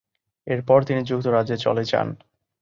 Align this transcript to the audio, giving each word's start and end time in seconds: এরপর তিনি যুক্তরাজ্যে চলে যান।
এরপর 0.47 0.79
তিনি 0.83 1.01
যুক্তরাজ্যে 1.03 1.57
চলে 1.57 1.83
যান। 1.83 2.07